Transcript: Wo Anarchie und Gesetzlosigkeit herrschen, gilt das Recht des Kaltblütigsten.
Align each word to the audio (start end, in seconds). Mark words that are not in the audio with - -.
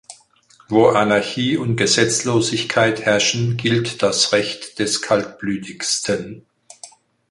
Wo 0.67 0.87
Anarchie 0.87 1.57
und 1.57 1.75
Gesetzlosigkeit 1.75 3.01
herrschen, 3.05 3.55
gilt 3.55 4.01
das 4.01 4.31
Recht 4.31 4.79
des 4.79 5.03
Kaltblütigsten. 5.03 6.43